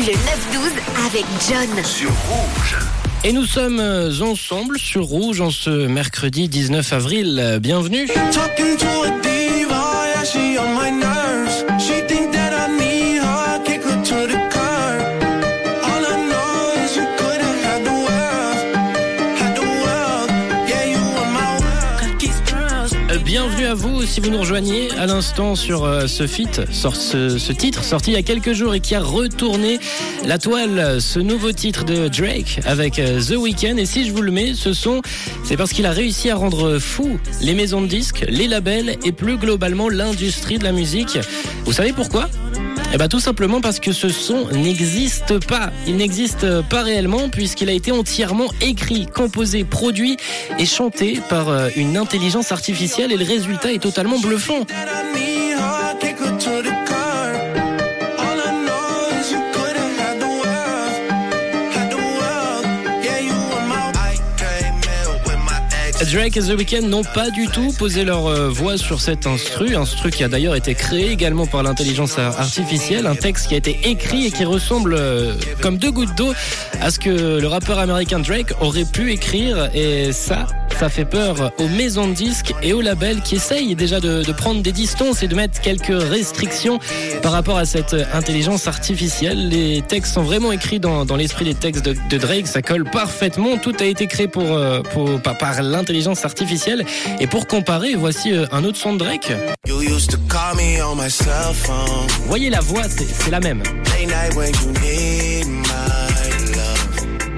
Le 0.00 0.06
9-12 0.06 0.16
avec 1.06 1.26
John. 1.46 1.84
sur 1.84 2.08
Rouge. 2.08 2.76
Et 3.22 3.34
nous 3.34 3.44
sommes 3.44 3.80
euh, 3.80 4.10
ensemble 4.22 4.78
sur 4.78 5.04
Rouge 5.04 5.42
en 5.42 5.50
ce 5.50 5.68
mercredi 5.88 6.48
19 6.48 6.90
avril. 6.94 7.38
Euh, 7.38 7.58
Bienvenue. 7.58 8.08
À 23.70 23.74
vous 23.74 24.04
si 24.04 24.18
vous 24.20 24.30
nous 24.30 24.40
rejoignez 24.40 24.90
à 24.98 25.06
l'instant 25.06 25.54
sur 25.54 25.84
euh, 25.84 26.08
ce 26.08 26.26
feat, 26.26 26.60
titre 27.56 27.84
sorti 27.84 28.10
il 28.10 28.14
y 28.14 28.16
a 28.16 28.22
quelques 28.22 28.52
jours 28.52 28.74
et 28.74 28.80
qui 28.80 28.96
a 28.96 29.00
retourné 29.00 29.78
la 30.26 30.38
toile, 30.38 31.00
ce 31.00 31.20
nouveau 31.20 31.52
titre 31.52 31.84
de 31.84 32.08
Drake 32.08 32.60
avec 32.64 32.98
euh, 32.98 33.20
The 33.20 33.36
Weeknd. 33.36 33.76
Et 33.76 33.86
si 33.86 34.06
je 34.06 34.12
vous 34.12 34.22
le 34.22 34.32
mets, 34.32 34.54
ce 34.54 34.72
son, 34.72 35.02
c'est 35.44 35.56
parce 35.56 35.72
qu'il 35.72 35.86
a 35.86 35.92
réussi 35.92 36.30
à 36.30 36.34
rendre 36.34 36.80
fou 36.80 37.20
les 37.42 37.54
maisons 37.54 37.80
de 37.80 37.86
disques, 37.86 38.24
les 38.28 38.48
labels 38.48 38.96
et 39.04 39.12
plus 39.12 39.36
globalement 39.36 39.88
l'industrie 39.88 40.58
de 40.58 40.64
la 40.64 40.72
musique. 40.72 41.18
Vous 41.64 41.72
savez 41.72 41.92
pourquoi? 41.92 42.28
Eh 42.92 42.98
ben 42.98 43.08
tout 43.08 43.20
simplement 43.20 43.60
parce 43.60 43.78
que 43.78 43.92
ce 43.92 44.08
son 44.08 44.48
n'existe 44.48 45.44
pas. 45.46 45.70
Il 45.86 45.96
n'existe 45.96 46.60
pas 46.62 46.82
réellement 46.82 47.28
puisqu'il 47.28 47.68
a 47.68 47.72
été 47.72 47.92
entièrement 47.92 48.48
écrit, 48.60 49.06
composé, 49.06 49.64
produit 49.64 50.16
et 50.58 50.66
chanté 50.66 51.20
par 51.28 51.48
euh, 51.48 51.68
une 51.76 51.96
intelligence 51.96 52.50
artificielle 52.50 53.12
et 53.12 53.16
le 53.16 53.24
résultat 53.24 53.72
est 53.72 53.82
totalement 53.82 54.18
bluffant. 54.18 54.66
Drake 66.04 66.36
et 66.38 66.40
The 66.40 66.56
Weeknd 66.56 66.88
n'ont 66.88 67.04
pas 67.04 67.30
du 67.30 67.46
tout 67.48 67.72
posé 67.78 68.04
leur 68.04 68.26
euh, 68.26 68.48
voix 68.48 68.78
sur 68.78 69.00
cet 69.00 69.26
instru, 69.26 69.76
instru 69.76 70.10
qui 70.10 70.24
a 70.24 70.28
d'ailleurs 70.28 70.56
été 70.56 70.74
créé 70.74 71.10
également 71.10 71.46
par 71.46 71.62
l'intelligence 71.62 72.18
artificielle, 72.18 73.06
un 73.06 73.14
texte 73.14 73.48
qui 73.48 73.54
a 73.54 73.58
été 73.58 73.78
écrit 73.84 74.26
et 74.26 74.30
qui 74.30 74.44
ressemble 74.44 74.94
euh, 74.94 75.34
comme 75.60 75.76
deux 75.76 75.90
gouttes 75.90 76.14
d'eau 76.16 76.32
à 76.80 76.90
ce 76.90 76.98
que 76.98 77.38
le 77.38 77.46
rappeur 77.46 77.78
américain 77.78 78.18
Drake 78.18 78.52
aurait 78.60 78.86
pu 78.86 79.12
écrire. 79.12 79.70
Et 79.74 80.12
ça 80.12 80.46
ça 80.80 80.88
fait 80.88 81.04
peur 81.04 81.52
aux 81.58 81.68
maisons 81.68 82.08
de 82.08 82.14
disques 82.14 82.54
et 82.62 82.72
aux 82.72 82.80
labels 82.80 83.20
qui 83.20 83.34
essayent 83.34 83.74
déjà 83.74 84.00
de, 84.00 84.22
de 84.22 84.32
prendre 84.32 84.62
des 84.62 84.72
distances 84.72 85.22
et 85.22 85.28
de 85.28 85.34
mettre 85.34 85.60
quelques 85.60 85.92
restrictions 85.92 86.78
par 87.22 87.32
rapport 87.32 87.58
à 87.58 87.66
cette 87.66 87.94
intelligence 88.14 88.66
artificielle. 88.66 89.50
Les 89.50 89.82
textes 89.82 90.14
sont 90.14 90.22
vraiment 90.22 90.52
écrits 90.52 90.80
dans, 90.80 91.04
dans 91.04 91.16
l'esprit 91.16 91.44
des 91.44 91.54
textes 91.54 91.84
de, 91.84 91.94
de 92.08 92.16
Drake, 92.16 92.46
ça 92.46 92.62
colle 92.62 92.84
parfaitement. 92.84 93.58
Tout 93.58 93.74
a 93.78 93.84
été 93.84 94.06
créé 94.06 94.26
pour, 94.26 94.56
euh, 94.56 94.80
pour, 94.80 95.20
par, 95.20 95.36
par 95.36 95.62
l'intelligence 95.62 96.24
artificielle. 96.24 96.86
Et 97.18 97.26
pour 97.26 97.46
comparer, 97.46 97.94
voici 97.94 98.32
euh, 98.32 98.46
un 98.50 98.64
autre 98.64 98.78
son 98.78 98.94
de 98.94 99.00
Drake. 99.00 99.30
You 99.68 99.82
used 99.82 100.08
to 100.12 100.16
call 100.30 100.56
me 100.56 100.82
on 100.82 100.96
my 100.96 101.10
cell 101.10 101.52
phone. 101.52 102.06
Vous 102.22 102.28
voyez 102.28 102.48
la 102.48 102.60
voix, 102.60 102.84
c'est 102.88 103.30
la 103.30 103.40
même. 103.40 103.62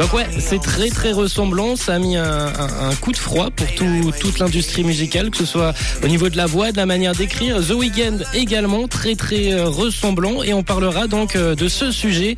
Donc 0.00 0.14
ouais, 0.14 0.26
c'est 0.38 0.60
très 0.62 0.88
très 0.88 1.12
ressemblant. 1.12 1.76
Ça 1.76 1.94
a 1.96 1.98
mis 1.98 2.16
un, 2.16 2.24
un- 2.24 2.88
un 2.88 2.94
coup 2.94 3.12
de 3.12 3.18
froid 3.18 3.50
pour 3.50 3.66
tout- 3.74 4.12
toute 4.18 4.38
l'industrie 4.38 4.82
musicale, 4.82 5.30
que 5.30 5.36
ce 5.36 5.44
soit 5.44 5.74
au 6.02 6.08
niveau 6.08 6.30
de 6.30 6.38
la 6.38 6.46
voix, 6.46 6.72
de 6.72 6.78
la 6.78 6.86
manière 6.86 7.14
d'écrire. 7.14 7.58
The 7.60 7.72
Weeknd 7.72 8.18
également 8.32 8.88
très 8.88 9.14
très 9.14 9.52
euh, 9.52 9.66
ressemblant. 9.68 10.42
Et 10.42 10.54
on 10.54 10.62
parlera 10.62 11.06
donc 11.06 11.36
euh, 11.36 11.54
de 11.54 11.68
ce 11.68 11.90
sujet 11.90 12.36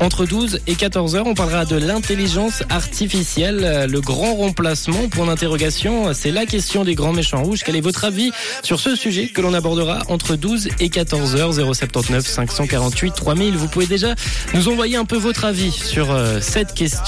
entre 0.00 0.24
12 0.24 0.60
et 0.66 0.74
14 0.74 1.14
heures. 1.16 1.26
On 1.26 1.34
parlera 1.34 1.66
de 1.66 1.76
l'intelligence 1.76 2.62
artificielle, 2.70 3.60
euh, 3.62 3.86
le 3.86 4.00
grand 4.00 4.34
remplacement. 4.34 5.08
Point 5.10 5.26
d'interrogation, 5.26 6.14
c'est 6.14 6.30
la 6.30 6.46
question 6.46 6.82
des 6.82 6.94
grands 6.94 7.12
méchants 7.12 7.42
rouges. 7.42 7.60
Quel 7.62 7.76
est 7.76 7.82
votre 7.82 8.06
avis 8.06 8.30
sur 8.62 8.80
ce 8.80 8.96
sujet 8.96 9.26
que 9.28 9.42
l'on 9.42 9.52
abordera 9.52 9.98
entre 10.08 10.34
12 10.34 10.68
et 10.80 10.88
14 10.88 11.36
heures? 11.36 11.52
079 11.52 12.26
548 12.26 13.12
3000. 13.14 13.54
Vous 13.58 13.68
pouvez 13.68 13.86
déjà 13.86 14.14
nous 14.54 14.68
envoyer 14.68 14.96
un 14.96 15.04
peu 15.04 15.18
votre 15.18 15.44
avis 15.44 15.72
sur 15.72 16.06
cette 16.40 16.72
question. 16.72 17.01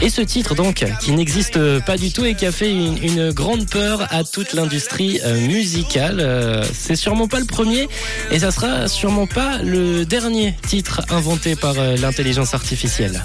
Et 0.00 0.10
ce 0.10 0.22
titre 0.22 0.54
donc 0.54 0.84
qui 1.00 1.12
n'existe 1.12 1.58
pas 1.80 1.96
du 1.96 2.12
tout 2.12 2.24
et 2.24 2.34
qui 2.34 2.46
a 2.46 2.52
fait 2.52 2.70
une, 2.70 3.02
une 3.02 3.32
grande 3.32 3.68
peur 3.68 4.06
à 4.10 4.22
toute 4.22 4.52
l'industrie 4.52 5.20
euh, 5.24 5.40
musicale. 5.40 6.18
Euh, 6.20 6.64
c'est 6.72 6.94
sûrement 6.94 7.26
pas 7.26 7.40
le 7.40 7.46
premier 7.46 7.88
et 8.30 8.38
ça 8.38 8.52
sera 8.52 8.86
sûrement 8.86 9.26
pas 9.26 9.58
le 9.58 10.04
dernier 10.04 10.54
titre 10.66 11.02
inventé 11.10 11.56
par 11.56 11.74
euh, 11.78 11.96
l'intelligence 11.96 12.54
artificielle. 12.54 13.24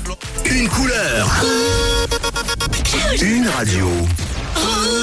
Une 0.49 0.67
couleur. 0.67 1.45
Une 3.21 3.47
radio. 3.47 3.87